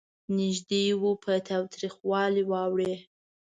نږدې 0.37 0.83
وه 1.01 1.11
په 1.23 1.33
تاوتریخوالي 1.49 2.43
واوړي. 2.49 2.93